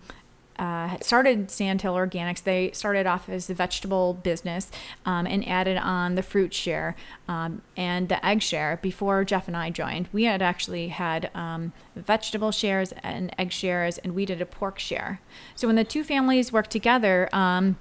uh, 0.58 0.96
started 1.00 1.50
Sandhill 1.50 1.94
Organics, 1.94 2.42
they 2.42 2.70
started 2.72 3.06
off 3.06 3.28
as 3.28 3.50
a 3.50 3.54
vegetable 3.54 4.14
business 4.14 4.70
um, 5.04 5.26
and 5.26 5.46
added 5.48 5.76
on 5.76 6.14
the 6.14 6.22
fruit 6.22 6.54
share 6.54 6.96
um, 7.28 7.62
and 7.76 8.08
the 8.08 8.24
egg 8.24 8.42
share 8.42 8.78
before 8.82 9.24
Jeff 9.24 9.48
and 9.48 9.56
I 9.56 9.70
joined. 9.70 10.08
We 10.12 10.24
had 10.24 10.42
actually 10.42 10.88
had 10.88 11.30
um, 11.34 11.72
vegetable 11.94 12.52
shares 12.52 12.92
and 13.02 13.34
egg 13.38 13.52
shares, 13.52 13.98
and 13.98 14.14
we 14.14 14.24
did 14.26 14.40
a 14.40 14.46
pork 14.46 14.78
share. 14.78 15.20
So 15.54 15.66
when 15.66 15.76
the 15.76 15.84
two 15.84 16.04
families 16.04 16.52
worked 16.52 16.70
together, 16.70 17.28
um, 17.32 17.76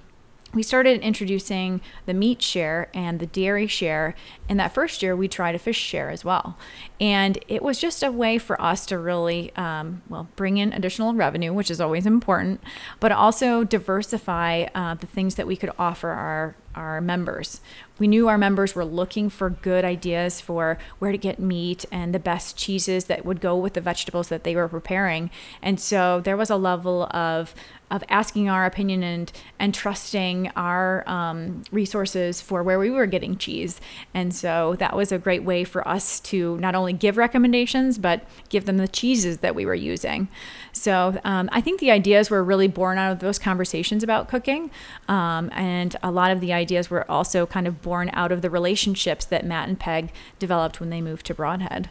we 0.54 0.62
started 0.62 1.00
introducing 1.00 1.80
the 2.06 2.14
meat 2.14 2.40
share 2.40 2.88
and 2.94 3.20
the 3.20 3.26
dairy 3.26 3.66
share. 3.66 4.14
In 4.48 4.56
that 4.56 4.72
first 4.72 5.02
year, 5.02 5.14
we 5.14 5.28
tried 5.28 5.54
a 5.54 5.58
fish 5.58 5.78
share 5.78 6.10
as 6.10 6.24
well. 6.24 6.56
And 7.00 7.38
it 7.48 7.62
was 7.62 7.78
just 7.78 8.02
a 8.02 8.10
way 8.10 8.38
for 8.38 8.60
us 8.60 8.86
to 8.86 8.98
really, 8.98 9.54
um, 9.56 10.02
well, 10.08 10.28
bring 10.36 10.56
in 10.56 10.72
additional 10.72 11.14
revenue, 11.14 11.52
which 11.52 11.70
is 11.70 11.80
always 11.80 12.06
important, 12.06 12.62
but 13.00 13.12
also 13.12 13.64
diversify 13.64 14.66
uh, 14.74 14.94
the 14.94 15.06
things 15.06 15.34
that 15.34 15.46
we 15.46 15.56
could 15.56 15.72
offer 15.78 16.10
our 16.10 16.56
our 16.76 17.00
members. 17.00 17.60
We 17.98 18.06
knew 18.06 18.28
our 18.28 18.38
members 18.38 18.74
were 18.74 18.84
looking 18.84 19.28
for 19.28 19.50
good 19.50 19.84
ideas 19.84 20.40
for 20.40 20.78
where 20.98 21.12
to 21.12 21.18
get 21.18 21.38
meat 21.38 21.84
and 21.90 22.14
the 22.14 22.18
best 22.18 22.56
cheeses 22.56 23.06
that 23.06 23.24
would 23.24 23.40
go 23.40 23.56
with 23.56 23.74
the 23.74 23.80
vegetables 23.80 24.28
that 24.28 24.44
they 24.44 24.54
were 24.54 24.68
preparing. 24.68 25.30
And 25.62 25.80
so 25.80 26.20
there 26.20 26.36
was 26.36 26.50
a 26.50 26.56
level 26.56 27.04
of 27.04 27.54
of 27.90 28.02
asking 28.08 28.48
our 28.48 28.66
opinion 28.66 29.02
and 29.02 29.32
and 29.58 29.72
trusting 29.72 30.50
our 30.56 31.08
um, 31.08 31.62
resources 31.70 32.40
for 32.40 32.62
where 32.62 32.78
we 32.78 32.90
were 32.90 33.06
getting 33.06 33.36
cheese. 33.36 33.80
And 34.12 34.34
so 34.34 34.74
that 34.78 34.96
was 34.96 35.12
a 35.12 35.18
great 35.18 35.44
way 35.44 35.62
for 35.64 35.86
us 35.86 36.18
to 36.20 36.56
not 36.58 36.74
only 36.74 36.92
give 36.92 37.16
recommendations 37.16 37.98
but 37.98 38.24
give 38.48 38.64
them 38.66 38.78
the 38.78 38.88
cheeses 38.88 39.38
that 39.38 39.54
we 39.54 39.64
were 39.64 39.74
using. 39.74 40.28
So 40.72 41.18
um, 41.24 41.48
I 41.52 41.60
think 41.60 41.80
the 41.80 41.90
ideas 41.90 42.28
were 42.28 42.42
really 42.42 42.68
born 42.68 42.98
out 42.98 43.12
of 43.12 43.20
those 43.20 43.38
conversations 43.38 44.02
about 44.02 44.28
cooking, 44.28 44.70
um, 45.08 45.50
and 45.52 45.96
a 46.02 46.10
lot 46.10 46.30
of 46.30 46.40
the 46.40 46.52
ideas 46.52 46.90
were 46.90 47.10
also 47.10 47.46
kind 47.46 47.66
of 47.66 47.80
born 47.86 48.10
out 48.14 48.32
of 48.32 48.42
the 48.42 48.50
relationships 48.50 49.24
that 49.24 49.46
Matt 49.46 49.68
and 49.68 49.78
Peg 49.78 50.10
developed 50.40 50.80
when 50.80 50.90
they 50.90 51.00
moved 51.00 51.24
to 51.26 51.34
Brodhead. 51.34 51.86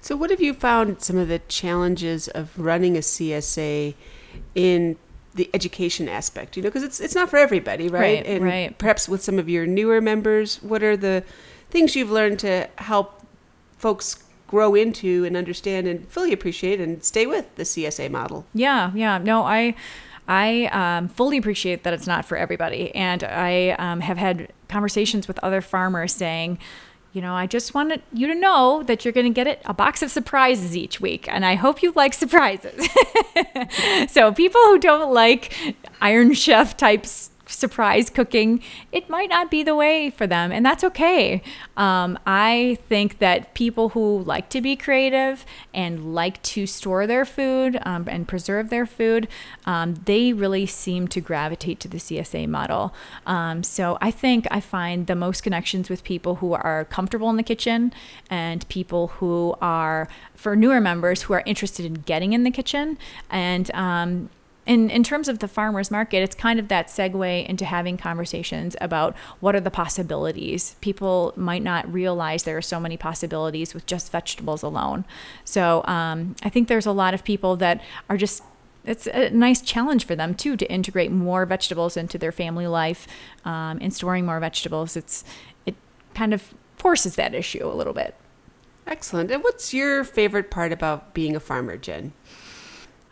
So, 0.00 0.16
what 0.16 0.30
have 0.30 0.40
you 0.40 0.54
found 0.54 1.02
some 1.02 1.18
of 1.18 1.28
the 1.28 1.40
challenges 1.48 2.28
of 2.28 2.58
running 2.58 2.96
a 2.96 3.00
CSA 3.00 3.94
in 4.54 4.96
the 5.34 5.50
education 5.52 6.08
aspect? 6.08 6.56
You 6.56 6.62
know, 6.62 6.70
because 6.70 6.82
it's 6.82 6.98
it's 6.98 7.14
not 7.14 7.28
for 7.28 7.36
everybody, 7.36 7.88
right? 7.88 8.00
Right, 8.00 8.26
and 8.26 8.42
right. 8.42 8.78
perhaps 8.78 9.06
with 9.06 9.22
some 9.22 9.38
of 9.38 9.50
your 9.50 9.66
newer 9.66 10.00
members, 10.00 10.62
what 10.62 10.82
are 10.82 10.96
the 10.96 11.24
things 11.68 11.94
you've 11.94 12.10
learned 12.10 12.38
to 12.38 12.70
help 12.78 13.22
folks 13.76 14.24
grow 14.46 14.74
into 14.74 15.26
and 15.26 15.36
understand 15.36 15.86
and 15.86 16.08
fully 16.08 16.32
appreciate 16.32 16.80
and 16.80 17.04
stay 17.04 17.26
with 17.26 17.54
the 17.56 17.64
CSA 17.64 18.10
model? 18.10 18.46
Yeah, 18.54 18.92
yeah. 18.94 19.18
No, 19.18 19.42
I 19.42 19.74
I 20.28 20.66
um, 20.66 21.08
fully 21.08 21.36
appreciate 21.38 21.82
that 21.84 21.92
it's 21.92 22.06
not 22.06 22.24
for 22.24 22.36
everybody, 22.36 22.94
and 22.94 23.24
I 23.24 23.70
um, 23.70 24.00
have 24.00 24.18
had 24.18 24.52
conversations 24.68 25.28
with 25.28 25.38
other 25.40 25.60
farmers 25.60 26.12
saying. 26.12 26.58
You 27.14 27.20
know, 27.20 27.34
I 27.34 27.46
just 27.46 27.74
wanted 27.74 28.00
you 28.14 28.26
to 28.28 28.34
know 28.34 28.82
that 28.84 29.04
you're 29.04 29.12
going 29.12 29.26
to 29.26 29.34
get 29.34 29.46
it 29.46 29.60
a 29.66 29.74
box 29.74 30.00
of 30.00 30.10
surprises 30.10 30.74
each 30.74 30.98
week, 30.98 31.28
and 31.28 31.44
I 31.44 31.56
hope 31.56 31.82
you 31.82 31.92
like 31.94 32.14
surprises. 32.14 32.88
so, 34.10 34.32
people 34.32 34.62
who 34.62 34.78
don't 34.78 35.12
like 35.12 35.76
Iron 36.00 36.32
Chef 36.32 36.74
types 36.74 37.31
surprise 37.52 38.10
cooking, 38.10 38.62
it 38.90 39.08
might 39.08 39.28
not 39.28 39.50
be 39.50 39.62
the 39.62 39.74
way 39.74 40.10
for 40.10 40.26
them, 40.26 40.50
and 40.52 40.64
that's 40.64 40.82
okay. 40.84 41.42
Um, 41.76 42.18
I 42.26 42.78
think 42.88 43.18
that 43.18 43.54
people 43.54 43.90
who 43.90 44.22
like 44.22 44.48
to 44.50 44.60
be 44.60 44.76
creative 44.76 45.44
and 45.72 46.14
like 46.14 46.42
to 46.42 46.66
store 46.66 47.06
their 47.06 47.24
food 47.24 47.78
um, 47.82 48.06
and 48.08 48.26
preserve 48.26 48.70
their 48.70 48.86
food, 48.86 49.28
um, 49.66 49.94
they 50.04 50.32
really 50.32 50.66
seem 50.66 51.08
to 51.08 51.20
gravitate 51.20 51.80
to 51.80 51.88
the 51.88 51.98
CSA 51.98 52.48
model. 52.48 52.94
Um, 53.26 53.62
so 53.62 53.98
I 54.00 54.10
think 54.10 54.46
I 54.50 54.60
find 54.60 55.06
the 55.06 55.14
most 55.14 55.42
connections 55.42 55.88
with 55.88 56.04
people 56.04 56.36
who 56.36 56.52
are 56.52 56.86
comfortable 56.86 57.30
in 57.30 57.36
the 57.36 57.42
kitchen 57.42 57.92
and 58.30 58.66
people 58.68 59.08
who 59.08 59.54
are, 59.60 60.08
for 60.34 60.56
newer 60.56 60.80
members, 60.80 61.22
who 61.22 61.34
are 61.34 61.42
interested 61.46 61.86
in 61.86 61.94
getting 61.94 62.32
in 62.32 62.44
the 62.44 62.50
kitchen 62.50 62.98
and 63.30 63.70
um, 63.74 64.30
in, 64.64 64.90
in 64.90 65.02
terms 65.02 65.28
of 65.28 65.40
the 65.40 65.48
farmers 65.48 65.90
market, 65.90 66.18
it's 66.18 66.36
kind 66.36 66.60
of 66.60 66.68
that 66.68 66.86
segue 66.86 67.46
into 67.46 67.64
having 67.64 67.96
conversations 67.96 68.76
about 68.80 69.16
what 69.40 69.56
are 69.56 69.60
the 69.60 69.70
possibilities. 69.70 70.76
People 70.80 71.32
might 71.36 71.62
not 71.62 71.92
realize 71.92 72.44
there 72.44 72.56
are 72.56 72.62
so 72.62 72.78
many 72.78 72.96
possibilities 72.96 73.74
with 73.74 73.86
just 73.86 74.12
vegetables 74.12 74.62
alone. 74.62 75.04
So 75.44 75.84
um, 75.86 76.36
I 76.44 76.48
think 76.48 76.68
there's 76.68 76.86
a 76.86 76.92
lot 76.92 77.12
of 77.12 77.24
people 77.24 77.56
that 77.56 77.82
are 78.08 78.16
just 78.16 78.44
it's 78.84 79.06
a 79.06 79.30
nice 79.30 79.60
challenge 79.60 80.04
for 80.04 80.16
them 80.16 80.34
too 80.34 80.56
to 80.56 80.68
integrate 80.70 81.12
more 81.12 81.46
vegetables 81.46 81.96
into 81.96 82.18
their 82.18 82.32
family 82.32 82.66
life 82.66 83.06
um, 83.44 83.78
and 83.80 83.94
storing 83.94 84.26
more 84.26 84.40
vegetables. 84.40 84.96
It's 84.96 85.24
it 85.66 85.76
kind 86.14 86.34
of 86.34 86.54
forces 86.76 87.14
that 87.16 87.34
issue 87.34 87.64
a 87.64 87.74
little 87.74 87.92
bit. 87.92 88.16
Excellent. 88.86 89.30
And 89.30 89.44
what's 89.44 89.72
your 89.72 90.02
favorite 90.02 90.50
part 90.50 90.72
about 90.72 91.14
being 91.14 91.36
a 91.36 91.40
farmer, 91.40 91.76
Jen? 91.76 92.12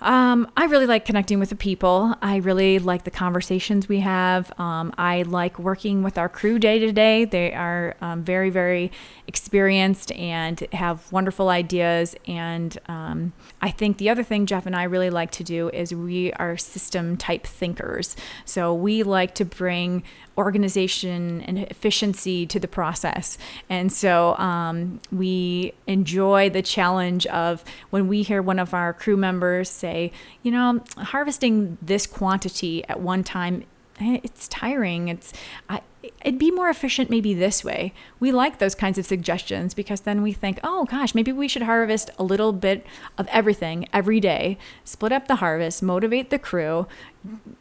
Um, 0.00 0.50
I 0.56 0.64
really 0.64 0.86
like 0.86 1.04
connecting 1.04 1.38
with 1.38 1.50
the 1.50 1.56
people. 1.56 2.14
I 2.22 2.36
really 2.36 2.78
like 2.78 3.04
the 3.04 3.10
conversations 3.10 3.88
we 3.88 4.00
have. 4.00 4.52
Um, 4.58 4.94
I 4.96 5.22
like 5.22 5.58
working 5.58 6.02
with 6.02 6.16
our 6.16 6.28
crew 6.28 6.58
day 6.58 6.78
to 6.78 6.92
day. 6.92 7.24
They 7.24 7.52
are 7.52 7.96
um, 8.00 8.22
very, 8.22 8.50
very 8.50 8.90
experienced 9.26 10.10
and 10.12 10.60
have 10.72 11.10
wonderful 11.12 11.48
ideas. 11.50 12.16
And 12.26 12.78
um, 12.88 13.32
I 13.60 13.70
think 13.70 13.98
the 13.98 14.08
other 14.08 14.22
thing 14.22 14.46
Jeff 14.46 14.66
and 14.66 14.74
I 14.74 14.84
really 14.84 15.10
like 15.10 15.30
to 15.32 15.44
do 15.44 15.68
is 15.70 15.94
we 15.94 16.32
are 16.34 16.56
system 16.56 17.16
type 17.16 17.46
thinkers. 17.46 18.16
So 18.44 18.74
we 18.74 19.02
like 19.02 19.34
to 19.36 19.44
bring 19.44 20.02
organization 20.40 21.42
and 21.42 21.58
efficiency 21.58 22.46
to 22.46 22.58
the 22.58 22.68
process. 22.68 23.38
And 23.68 23.92
so 23.92 24.36
um, 24.36 25.00
we 25.12 25.74
enjoy 25.86 26.50
the 26.50 26.62
challenge 26.62 27.26
of 27.26 27.64
when 27.90 28.08
we 28.08 28.22
hear 28.22 28.42
one 28.42 28.58
of 28.58 28.74
our 28.74 28.92
crew 28.92 29.16
members 29.16 29.68
say, 29.68 30.12
you 30.42 30.50
know, 30.50 30.82
harvesting 30.96 31.78
this 31.80 32.06
quantity 32.06 32.84
at 32.88 33.00
one 33.00 33.22
time 33.22 33.64
it's 34.00 34.48
tiring. 34.48 35.08
It's 35.08 35.32
I, 35.68 35.80
it'd 36.22 36.38
be 36.38 36.50
more 36.50 36.68
efficient 36.68 37.10
maybe 37.10 37.34
this 37.34 37.62
way. 37.62 37.92
We 38.18 38.32
like 38.32 38.58
those 38.58 38.74
kinds 38.74 38.98
of 38.98 39.06
suggestions 39.06 39.74
because 39.74 40.02
then 40.02 40.22
we 40.22 40.32
think, 40.32 40.58
oh 40.64 40.84
gosh, 40.86 41.14
maybe 41.14 41.32
we 41.32 41.48
should 41.48 41.62
harvest 41.62 42.10
a 42.18 42.22
little 42.22 42.52
bit 42.52 42.86
of 43.18 43.26
everything 43.28 43.88
every 43.92 44.20
day. 44.20 44.58
Split 44.84 45.12
up 45.12 45.28
the 45.28 45.36
harvest, 45.36 45.82
motivate 45.82 46.30
the 46.30 46.38
crew, 46.38 46.86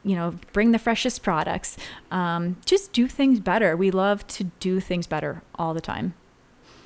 you 0.04 0.16
know, 0.16 0.36
bring 0.54 0.72
the 0.72 0.80
freshest 0.80 1.24
products. 1.24 1.78
Um, 2.12 2.58
just 2.66 2.94
do 2.94 3.08
things 3.08 3.40
better. 3.40 3.76
We 3.76 3.92
love 3.92 4.26
to 4.28 4.46
do 4.60 4.80
things 4.80 5.08
better 5.08 5.42
all 5.56 5.74
the 5.74 5.82
time. 5.82 6.14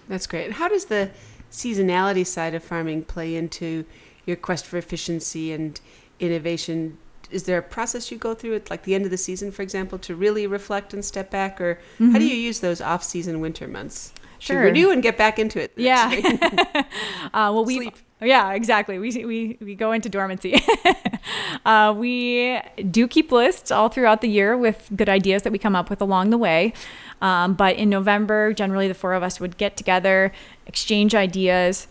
That's 0.07 0.27
great. 0.27 0.53
How 0.53 0.67
does 0.67 0.85
the 0.85 1.11
seasonality 1.51 2.25
side 2.25 2.55
of 2.55 2.63
farming 2.63 3.03
play 3.03 3.35
into 3.35 3.85
your 4.25 4.35
quest 4.35 4.65
for 4.65 4.77
efficiency 4.77 5.51
and 5.51 5.79
innovation? 6.19 6.97
Is 7.33 7.43
there 7.43 7.57
a 7.57 7.63
process 7.63 8.11
you 8.11 8.17
go 8.17 8.33
through 8.33 8.55
at 8.55 8.69
like 8.69 8.83
the 8.83 8.95
end 8.95 9.05
of 9.05 9.11
the 9.11 9.17
season, 9.17 9.51
for 9.51 9.61
example, 9.61 9.97
to 9.99 10.15
really 10.15 10.47
reflect 10.47 10.93
and 10.93 11.03
step 11.03 11.29
back, 11.31 11.59
or 11.59 11.75
mm-hmm. 11.95 12.11
how 12.11 12.19
do 12.19 12.25
you 12.25 12.35
use 12.35 12.59
those 12.59 12.79
off-season 12.79 13.41
winter 13.41 13.67
months? 13.67 14.13
Sure. 14.39 14.61
To 14.61 14.65
renew 14.67 14.91
and 14.91 15.01
get 15.01 15.17
back 15.17 15.39
into 15.39 15.61
it. 15.61 15.71
Yeah. 15.77 16.11
uh, 17.33 17.49
well, 17.53 17.65
we 17.65 17.91
yeah, 18.21 18.53
exactly. 18.53 18.99
We 18.99 19.25
we 19.25 19.57
we 19.59 19.75
go 19.75 19.91
into 19.91 20.09
dormancy. 20.09 20.61
uh, 21.65 21.93
we 21.97 22.59
do 22.89 23.07
keep 23.07 23.31
lists 23.31 23.71
all 23.71 23.89
throughout 23.89 24.21
the 24.21 24.29
year 24.29 24.57
with 24.57 24.89
good 24.95 25.09
ideas 25.09 25.43
that 25.43 25.51
we 25.51 25.57
come 25.57 25.75
up 25.75 25.89
with 25.89 26.01
along 26.01 26.29
the 26.29 26.37
way. 26.37 26.73
Um, 27.21 27.53
but 27.53 27.75
in 27.77 27.89
November, 27.89 28.53
generally 28.53 28.87
the 28.87 28.93
four 28.93 29.13
of 29.13 29.23
us 29.23 29.39
would 29.39 29.57
get 29.57 29.77
together, 29.77 30.31
exchange 30.67 31.15
ideas, 31.15 31.87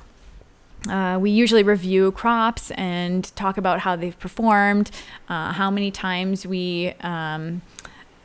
uh, 0.88 1.18
we 1.20 1.30
usually 1.30 1.62
review 1.62 2.12
crops 2.12 2.70
and 2.72 3.34
talk 3.36 3.56
about 3.56 3.80
how 3.80 3.96
they've 3.96 4.18
performed, 4.18 4.90
uh, 5.28 5.52
how 5.52 5.70
many 5.70 5.90
times 5.90 6.46
we 6.46 6.94
um, 7.00 7.62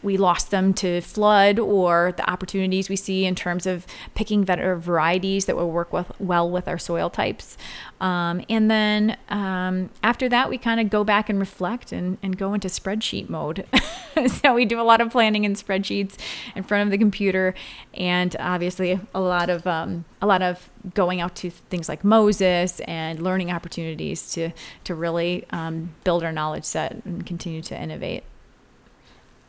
we 0.03 0.17
lost 0.17 0.51
them 0.51 0.73
to 0.75 1.01
flood, 1.01 1.59
or 1.59 2.13
the 2.17 2.29
opportunities 2.29 2.89
we 2.89 2.95
see 2.95 3.25
in 3.25 3.35
terms 3.35 3.65
of 3.65 3.85
picking 4.15 4.43
better 4.43 4.75
varieties 4.75 5.45
that 5.45 5.55
will 5.55 5.71
work 5.71 5.91
with, 5.91 6.11
well 6.19 6.49
with 6.49 6.67
our 6.67 6.77
soil 6.77 7.09
types. 7.09 7.57
Um, 7.99 8.43
and 8.49 8.69
then 8.69 9.17
um, 9.29 9.89
after 10.03 10.29
that, 10.29 10.49
we 10.49 10.57
kind 10.57 10.79
of 10.79 10.89
go 10.89 11.03
back 11.03 11.29
and 11.29 11.39
reflect 11.39 11.91
and, 11.91 12.17
and 12.21 12.37
go 12.37 12.53
into 12.53 12.67
spreadsheet 12.67 13.29
mode. 13.29 13.65
so 14.27 14.53
we 14.53 14.65
do 14.65 14.79
a 14.79 14.83
lot 14.83 15.01
of 15.01 15.11
planning 15.11 15.43
in 15.43 15.53
spreadsheets 15.53 16.15
in 16.55 16.63
front 16.63 16.83
of 16.87 16.91
the 16.91 16.97
computer, 16.97 17.53
and 17.93 18.35
obviously 18.39 18.99
a 19.13 19.19
lot 19.19 19.49
of 19.49 19.65
um, 19.65 20.05
a 20.21 20.27
lot 20.27 20.41
of 20.41 20.69
going 20.93 21.21
out 21.21 21.35
to 21.35 21.49
things 21.49 21.89
like 21.89 22.03
Moses 22.03 22.79
and 22.81 23.21
learning 23.21 23.51
opportunities 23.51 24.31
to 24.33 24.51
to 24.83 24.95
really 24.95 25.45
um, 25.51 25.93
build 26.03 26.23
our 26.23 26.31
knowledge 26.31 26.65
set 26.65 27.01
and 27.05 27.25
continue 27.25 27.61
to 27.63 27.79
innovate. 27.79 28.23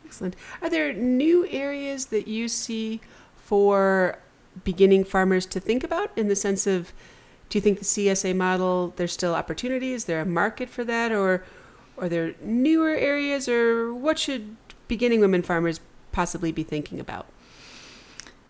Excellent. 0.09 0.35
Are 0.63 0.71
there 0.71 0.91
new 0.91 1.47
areas 1.49 2.07
that 2.07 2.27
you 2.27 2.47
see 2.47 2.99
for 3.35 4.17
beginning 4.63 5.03
farmers 5.03 5.45
to 5.45 5.59
think 5.59 5.83
about 5.83 6.09
in 6.17 6.27
the 6.27 6.35
sense 6.35 6.65
of 6.65 6.91
do 7.47 7.59
you 7.59 7.61
think 7.61 7.77
the 7.77 7.85
CSA 7.85 8.35
model 8.35 8.91
there's 8.95 9.13
still 9.13 9.35
opportunities, 9.35 10.01
is 10.01 10.05
there 10.05 10.19
a 10.19 10.25
market 10.25 10.67
for 10.67 10.83
that 10.83 11.11
or 11.11 11.43
are 11.99 12.09
there 12.09 12.33
newer 12.41 12.89
areas 12.89 13.47
or 13.47 13.93
what 13.93 14.17
should 14.17 14.55
beginning 14.87 15.21
women 15.21 15.43
farmers 15.43 15.79
possibly 16.11 16.51
be 16.51 16.63
thinking 16.63 16.99
about? 16.99 17.27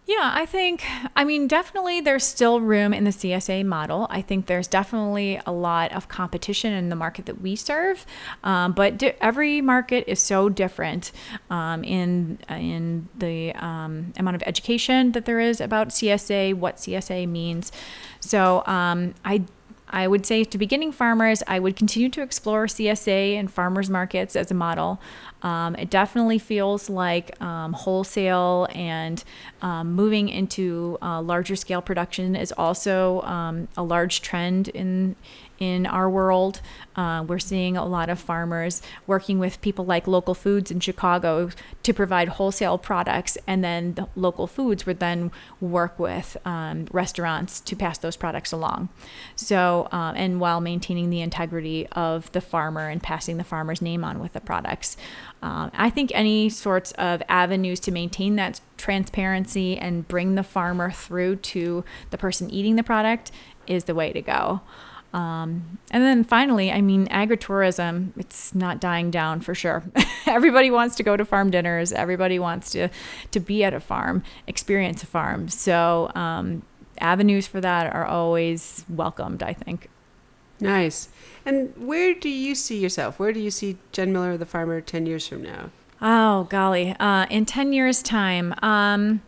Yeah, 0.10 0.32
I 0.34 0.48
think, 0.48 0.84
I 1.16 1.24
mean, 1.24 1.48
definitely 1.48 2.02
there's 2.02 2.24
still 2.24 2.62
room 2.62 2.96
in 2.96 3.04
the 3.04 3.12
CSA 3.12 3.64
model. 3.64 4.08
I 4.10 4.24
think 4.24 4.48
there's 4.48 4.68
definitely 4.68 5.40
a 5.46 5.52
lot 5.52 5.92
of 5.92 6.08
competition 6.08 6.74
in 6.74 6.90
the 6.90 6.96
market 6.96 7.28
that 7.28 7.42
we 7.42 7.56
serve, 7.56 8.08
um, 8.44 8.72
but 8.74 8.98
di- 8.98 9.14
every 9.22 9.62
market 9.62 10.06
is 10.08 10.20
so 10.20 10.50
different 10.50 11.12
um, 11.52 11.84
in 11.84 12.40
in 12.50 13.08
the 13.16 13.54
um, 13.54 14.12
amount 14.18 14.36
of 14.36 14.42
education 14.48 15.12
that 15.12 15.26
there 15.26 15.40
is 15.40 15.62
about 15.62 15.90
CSA, 15.90 16.56
what 16.56 16.78
CSA 16.78 17.30
means. 17.30 17.72
So 18.20 18.64
um, 18.66 19.14
I 19.24 19.44
I 19.90 20.08
would 20.08 20.26
say 20.26 20.44
to 20.44 20.58
beginning 20.58 20.92
farmers, 20.92 21.42
I 21.48 21.60
would 21.60 21.76
continue 21.76 22.10
to 22.10 22.22
explore 22.22 22.66
CSA 22.68 23.36
and 23.36 23.52
farmers 23.52 23.90
markets 23.90 24.36
as 24.36 24.52
a 24.52 24.54
model. 24.54 25.02
Um, 25.42 25.76
it 25.76 25.90
definitely 25.90 26.38
feels 26.38 26.90
like 26.90 27.40
um, 27.42 27.74
wholesale 27.74 28.68
and 28.74 29.24
um, 29.62 29.94
moving 29.94 30.30
into 30.30 30.98
uh, 31.02 31.22
larger 31.22 31.56
scale 31.56 31.82
production 31.82 32.36
is 32.36 32.52
also 32.52 33.22
um, 33.22 33.68
a 33.78 33.84
large 33.84 34.22
trend 34.22 34.68
in 34.70 35.16
in 35.60 35.86
our 35.86 36.10
world. 36.10 36.62
Uh, 36.96 37.24
we're 37.28 37.40
seeing 37.40 37.78
a 37.78 37.86
lot 37.86 38.10
of 38.10 38.20
farmers 38.20 38.82
working 39.08 39.40
with 39.40 39.62
people 39.62 39.86
like 39.86 40.08
Local 40.08 40.34
Foods 40.34 40.72
in 40.72 40.80
Chicago 40.80 41.50
to 41.84 41.94
provide 41.94 42.30
wholesale 42.30 42.78
products, 42.78 43.38
and 43.46 43.64
then 43.64 43.94
the 43.94 44.08
local 44.16 44.48
foods 44.48 44.86
would 44.86 45.00
then 45.00 45.32
work 45.62 45.98
with 46.00 46.38
um, 46.46 46.88
restaurants 46.92 47.60
to 47.62 47.76
pass 47.76 47.98
those 47.98 48.16
products 48.16 48.52
along. 48.52 48.90
So, 49.36 49.88
um, 49.92 50.16
and 50.16 50.40
while 50.40 50.62
maintaining 50.62 51.10
the 51.10 51.22
integrity 51.22 51.88
of 51.92 52.32
the 52.32 52.42
farmer 52.42 52.90
and 52.90 53.02
passing 53.02 53.38
the 53.38 53.44
farmer's 53.44 53.82
name 53.82 54.04
on 54.04 54.20
with 54.20 54.34
the 54.34 54.42
products. 54.42 54.98
Um, 55.42 55.72
I 55.74 55.90
think 55.90 56.12
any 56.14 56.50
sorts 56.50 56.92
of 56.94 57.24
avenues 57.30 57.80
to 57.82 57.92
maintain 57.92 58.36
that 58.36 58.60
transparency 58.78 59.78
and 59.78 60.08
bring 60.08 60.36
the 60.36 60.44
farmer 60.44 60.92
through 60.92 61.38
to 61.38 61.84
the 62.10 62.18
person 62.18 62.50
eating 62.50 62.76
the 62.76 62.84
product 62.84 63.32
is 63.68 63.86
the 63.86 63.96
way 63.96 64.12
to 64.12 64.22
go. 64.22 64.62
Um, 65.14 65.80
and 65.92 66.04
then 66.04 66.24
finally, 66.24 66.72
I 66.72 66.82
mean, 66.82 67.08
agritourism, 67.08 68.12
it's 68.18 68.54
not 68.54 68.80
dying 68.80 69.10
down 69.10 69.42
for 69.42 69.56
sure. 69.56 69.84
everybody 70.28 70.70
wants 70.70 70.96
to 70.98 71.04
go 71.04 71.18
to 71.18 71.26
farm 71.26 71.50
dinners. 71.50 71.92
Everybody 71.92 72.40
wants 72.40 72.72
to, 72.72 72.90
to 73.32 73.40
be 73.40 73.64
at 73.64 73.74
a 73.74 73.80
farm, 73.80 74.24
experience 74.48 75.02
a 75.04 75.08
farm. 75.08 75.50
So, 75.50 76.12
um, 76.16 76.64
avenues 77.00 77.48
for 77.48 77.62
that 77.62 77.94
are 77.94 78.06
always 78.06 78.86
welcomed, 78.90 79.42
I 79.42 79.54
think. 79.54 79.90
Nice. 80.60 81.10
And 81.46 81.74
where 81.78 82.14
do 82.14 82.30
you 82.30 82.54
see 82.54 82.80
yourself? 82.80 83.20
Where 83.20 83.32
do 83.32 83.40
you 83.40 83.52
see 83.52 83.78
Jen 83.92 84.12
Miller, 84.12 84.38
the 84.38 84.46
farmer, 84.46 84.82
10 84.82 85.06
years 85.06 85.28
from 85.28 85.42
now? 85.42 85.70
Oh, 86.02 86.44
golly. 86.46 86.96
Uh, 87.00 87.26
in 87.30 87.46
10 87.46 87.74
years' 87.74 88.02
time, 88.02 88.54
um, 88.62 89.22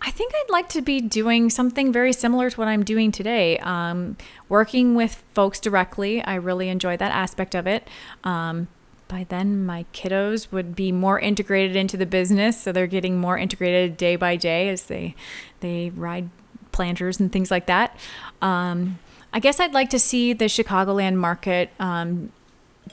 I 0.00 0.10
think 0.10 0.32
I'd 0.34 0.50
like 0.50 0.68
to 0.70 0.82
be 0.82 1.00
doing 1.00 1.50
something 1.50 1.92
very 1.92 2.12
similar 2.12 2.50
to 2.50 2.56
what 2.56 2.68
I'm 2.68 2.84
doing 2.84 3.10
today. 3.10 3.58
Um, 3.58 4.16
working 4.48 4.94
with 4.94 5.22
folks 5.34 5.58
directly. 5.58 6.22
I 6.22 6.34
really 6.34 6.68
enjoy 6.68 6.96
that 6.96 7.12
aspect 7.12 7.54
of 7.54 7.66
it. 7.66 7.88
Um, 8.24 8.68
by 9.08 9.24
then, 9.28 9.64
my 9.64 9.84
kiddos 9.92 10.50
would 10.50 10.74
be 10.74 10.90
more 10.90 11.18
integrated 11.18 11.76
into 11.76 11.96
the 11.96 12.06
business, 12.06 12.60
so 12.60 12.72
they're 12.72 12.86
getting 12.86 13.18
more 13.18 13.38
integrated 13.38 13.96
day 13.96 14.16
by 14.16 14.36
day 14.36 14.68
as 14.68 14.84
they 14.84 15.14
they 15.60 15.90
ride 15.90 16.28
planters 16.72 17.20
and 17.20 17.32
things 17.32 17.50
like 17.50 17.66
that. 17.66 17.96
Um, 18.42 18.98
I 19.32 19.38
guess 19.38 19.60
I'd 19.60 19.74
like 19.74 19.90
to 19.90 19.98
see 19.98 20.32
the 20.32 20.46
Chicagoland 20.46 21.16
market 21.16 21.70
um, 21.78 22.32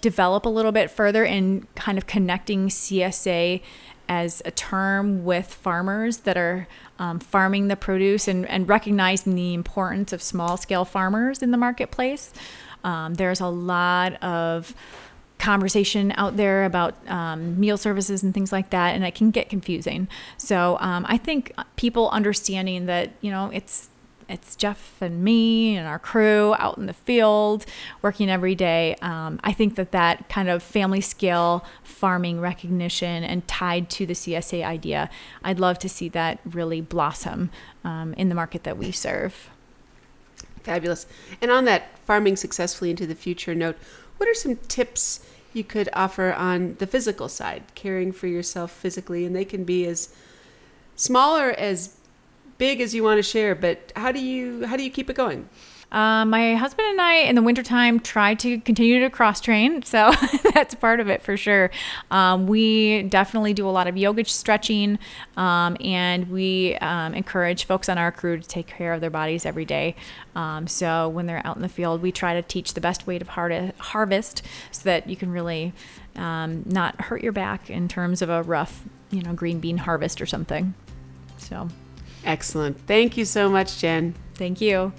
develop 0.01 0.45
a 0.45 0.49
little 0.49 0.71
bit 0.71 0.89
further 0.91 1.23
in 1.23 1.67
kind 1.75 1.97
of 1.97 2.07
connecting 2.07 2.67
CSA 2.67 3.61
as 4.09 4.41
a 4.45 4.51
term 4.51 5.23
with 5.23 5.47
farmers 5.47 6.17
that 6.19 6.37
are 6.37 6.67
um, 6.99 7.19
farming 7.19 7.67
the 7.67 7.75
produce 7.75 8.27
and, 8.27 8.47
and 8.49 8.67
recognizing 8.67 9.35
the 9.35 9.53
importance 9.53 10.11
of 10.11 10.21
small 10.21 10.57
scale 10.57 10.85
farmers 10.85 11.41
in 11.41 11.51
the 11.51 11.57
marketplace. 11.57 12.33
Um, 12.83 13.13
there's 13.13 13.39
a 13.39 13.47
lot 13.47 14.21
of 14.21 14.75
conversation 15.39 16.13
out 16.15 16.37
there 16.37 16.63
about 16.63 16.95
um, 17.09 17.59
meal 17.59 17.77
services 17.77 18.23
and 18.23 18.33
things 18.33 18.51
like 18.51 18.69
that, 18.69 18.95
and 18.95 19.03
it 19.03 19.15
can 19.15 19.31
get 19.31 19.49
confusing. 19.49 20.07
So 20.37 20.77
um, 20.79 21.05
I 21.07 21.17
think 21.17 21.53
people 21.75 22.09
understanding 22.09 22.85
that 22.85 23.11
you 23.21 23.31
know 23.31 23.49
it's 23.53 23.89
it's 24.29 24.55
Jeff 24.55 25.01
and 25.01 25.23
me 25.23 25.75
and 25.75 25.87
our 25.87 25.99
crew 25.99 26.55
out 26.57 26.77
in 26.77 26.85
the 26.85 26.93
field 26.93 27.65
working 28.01 28.29
every 28.29 28.55
day. 28.55 28.95
Um, 29.01 29.39
I 29.43 29.53
think 29.53 29.75
that 29.75 29.91
that 29.91 30.29
kind 30.29 30.49
of 30.49 30.63
family 30.63 31.01
scale 31.01 31.65
farming 31.83 32.39
recognition 32.39 33.23
and 33.23 33.47
tied 33.47 33.89
to 33.91 34.05
the 34.05 34.13
CSA 34.13 34.63
idea, 34.63 35.09
I'd 35.43 35.59
love 35.59 35.79
to 35.79 35.89
see 35.89 36.09
that 36.09 36.39
really 36.45 36.81
blossom 36.81 37.51
um, 37.83 38.13
in 38.13 38.29
the 38.29 38.35
market 38.35 38.63
that 38.63 38.77
we 38.77 38.91
serve. 38.91 39.49
Fabulous. 40.63 41.05
And 41.41 41.51
on 41.51 41.65
that 41.65 41.97
farming 41.99 42.37
successfully 42.37 42.89
into 42.89 43.05
the 43.05 43.15
future 43.15 43.53
note, 43.53 43.77
what 44.17 44.29
are 44.29 44.33
some 44.33 44.55
tips 44.55 45.25
you 45.53 45.63
could 45.63 45.89
offer 45.93 46.33
on 46.33 46.75
the 46.79 46.87
physical 46.87 47.27
side, 47.27 47.63
caring 47.75 48.11
for 48.11 48.27
yourself 48.27 48.71
physically? 48.71 49.25
And 49.25 49.35
they 49.35 49.45
can 49.45 49.63
be 49.63 49.85
as 49.85 50.15
small 50.95 51.37
or 51.37 51.51
as 51.51 51.97
big 52.63 52.79
as 52.79 52.95
you 52.95 53.03
want 53.03 53.17
to 53.17 53.23
share, 53.23 53.55
but 53.55 53.91
how 53.93 54.09
do 54.09 54.23
you 54.23 54.65
how 54.65 54.77
do 54.77 54.83
you 54.83 54.89
keep 54.89 55.09
it 55.09 55.17
going? 55.17 55.49
Uh, 55.91 56.23
my 56.23 56.55
husband 56.55 56.87
and 56.87 57.01
I 57.01 57.15
in 57.15 57.35
the 57.35 57.41
wintertime 57.41 57.99
try 57.99 58.35
to 58.35 58.61
continue 58.61 59.01
to 59.01 59.09
cross 59.09 59.41
train. 59.41 59.83
So 59.93 60.11
that's 60.53 60.73
part 60.73 61.01
of 61.01 61.09
it 61.09 61.21
for 61.21 61.35
sure. 61.35 61.69
Um, 62.09 62.47
we 62.47 63.03
definitely 63.03 63.53
do 63.53 63.67
a 63.67 63.73
lot 63.79 63.87
of 63.87 63.97
yoga 63.97 64.23
stretching 64.23 64.97
um, 65.35 65.75
and 65.81 66.29
we 66.29 66.75
um, 66.77 67.13
encourage 67.13 67.65
folks 67.65 67.89
on 67.89 67.97
our 67.97 68.13
crew 68.13 68.39
to 68.39 68.47
take 68.47 68.67
care 68.67 68.93
of 68.93 69.01
their 69.01 69.09
bodies 69.09 69.45
every 69.45 69.65
day. 69.65 69.95
Um, 70.33 70.65
so 70.65 71.09
when 71.09 71.25
they're 71.25 71.45
out 71.45 71.57
in 71.57 71.61
the 71.61 71.69
field, 71.69 72.01
we 72.01 72.13
try 72.13 72.33
to 72.33 72.41
teach 72.41 72.75
the 72.75 72.81
best 72.81 73.05
way 73.05 73.19
to 73.19 73.25
har- 73.25 73.73
harvest 73.77 74.41
so 74.71 74.83
that 74.85 75.09
you 75.09 75.17
can 75.17 75.31
really 75.31 75.73
um, 76.15 76.63
not 76.65 77.01
hurt 77.01 77.21
your 77.21 77.33
back 77.33 77.69
in 77.69 77.89
terms 77.89 78.21
of 78.21 78.29
a 78.29 78.41
rough, 78.41 78.83
you 79.11 79.21
know, 79.21 79.33
green 79.33 79.59
bean 79.59 79.79
harvest 79.79 80.21
or 80.21 80.25
something. 80.25 80.73
So. 81.37 81.67
Excellent. 82.23 82.79
Thank 82.87 83.17
you 83.17 83.25
so 83.25 83.49
much, 83.49 83.79
Jen. 83.79 84.15
Thank 84.35 84.61
you. 84.61 84.93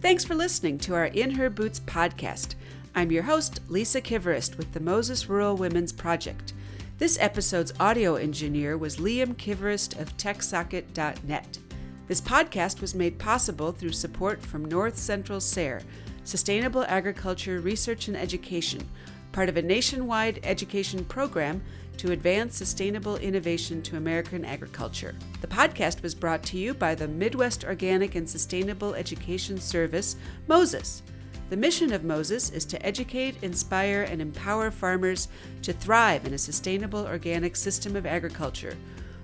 Thanks 0.00 0.24
for 0.24 0.34
listening 0.34 0.78
to 0.78 0.94
our 0.94 1.06
In 1.06 1.32
Her 1.32 1.48
Boots 1.48 1.80
podcast. 1.80 2.54
I'm 2.94 3.10
your 3.10 3.22
host, 3.22 3.60
Lisa 3.68 4.00
Kivirist 4.00 4.58
with 4.58 4.72
the 4.72 4.80
Moses 4.80 5.28
Rural 5.28 5.56
Women's 5.56 5.92
Project. 5.92 6.52
This 6.98 7.18
episode's 7.20 7.72
audio 7.80 8.16
engineer 8.16 8.76
was 8.76 8.96
Liam 8.98 9.34
Kivirist 9.34 9.98
of 10.00 10.16
TechSocket.net. 10.16 11.58
This 12.06 12.20
podcast 12.20 12.80
was 12.80 12.94
made 12.94 13.18
possible 13.18 13.72
through 13.72 13.92
support 13.92 14.42
from 14.42 14.64
North 14.64 14.98
Central 14.98 15.40
SARE, 15.40 15.82
Sustainable 16.24 16.84
Agriculture 16.84 17.60
Research 17.60 18.08
and 18.08 18.16
Education, 18.16 18.86
part 19.32 19.48
of 19.48 19.56
a 19.56 19.62
nationwide 19.62 20.40
education 20.42 21.04
program 21.04 21.62
to 21.98 22.12
advance 22.12 22.56
sustainable 22.56 23.16
innovation 23.16 23.82
to 23.82 23.96
American 23.96 24.44
agriculture. 24.44 25.14
The 25.40 25.46
podcast 25.46 26.02
was 26.02 26.14
brought 26.14 26.42
to 26.44 26.58
you 26.58 26.74
by 26.74 26.94
the 26.94 27.08
Midwest 27.08 27.64
Organic 27.64 28.14
and 28.14 28.28
Sustainable 28.28 28.94
Education 28.94 29.58
Service, 29.58 30.16
Moses. 30.48 31.02
The 31.50 31.56
mission 31.56 31.92
of 31.92 32.02
Moses 32.02 32.50
is 32.50 32.64
to 32.64 32.84
educate, 32.84 33.42
inspire, 33.42 34.02
and 34.02 34.22
empower 34.22 34.70
farmers 34.70 35.28
to 35.62 35.72
thrive 35.72 36.26
in 36.26 36.34
a 36.34 36.38
sustainable 36.38 37.06
organic 37.06 37.56
system 37.56 37.94
of 37.94 38.06
agriculture. 38.06 38.76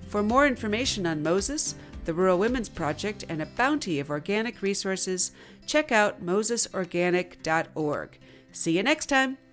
For 0.07 0.21
more 0.21 0.45
information 0.45 1.07
on 1.07 1.23
Moses, 1.23 1.75
the 2.05 2.13
Rural 2.13 2.39
Women's 2.39 2.69
Project, 2.69 3.25
and 3.29 3.41
a 3.41 3.45
bounty 3.45 3.99
of 3.99 4.09
organic 4.09 4.61
resources, 4.61 5.31
check 5.65 5.91
out 5.91 6.23
mosesorganic.org. 6.23 8.19
See 8.51 8.77
you 8.77 8.83
next 8.83 9.05
time! 9.07 9.48